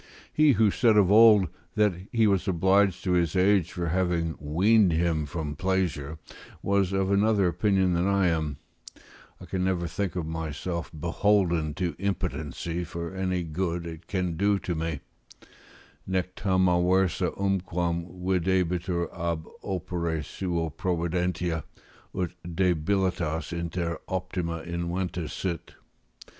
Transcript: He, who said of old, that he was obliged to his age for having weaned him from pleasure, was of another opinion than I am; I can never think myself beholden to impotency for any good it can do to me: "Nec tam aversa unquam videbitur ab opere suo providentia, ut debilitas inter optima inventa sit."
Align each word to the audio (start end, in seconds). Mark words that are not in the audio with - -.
He, 0.33 0.53
who 0.53 0.71
said 0.71 0.97
of 0.97 1.11
old, 1.11 1.47
that 1.75 1.93
he 2.11 2.25
was 2.25 2.47
obliged 2.47 3.03
to 3.03 3.11
his 3.11 3.35
age 3.35 3.71
for 3.71 3.89
having 3.89 4.35
weaned 4.39 4.91
him 4.91 5.27
from 5.27 5.55
pleasure, 5.55 6.17
was 6.63 6.91
of 6.91 7.11
another 7.11 7.47
opinion 7.47 7.93
than 7.93 8.07
I 8.07 8.29
am; 8.29 8.57
I 9.39 9.45
can 9.45 9.63
never 9.63 9.85
think 9.87 10.15
myself 10.15 10.89
beholden 10.91 11.75
to 11.75 11.95
impotency 11.99 12.83
for 12.83 13.13
any 13.13 13.43
good 13.43 13.85
it 13.85 14.07
can 14.07 14.37
do 14.37 14.57
to 14.57 14.73
me: 14.73 15.01
"Nec 16.07 16.33
tam 16.35 16.65
aversa 16.67 17.29
unquam 17.39 18.07
videbitur 18.23 19.07
ab 19.15 19.45
opere 19.63 20.23
suo 20.25 20.71
providentia, 20.71 21.63
ut 22.17 22.31
debilitas 22.43 23.53
inter 23.53 23.99
optima 24.07 24.63
inventa 24.65 25.29
sit." 25.29 25.75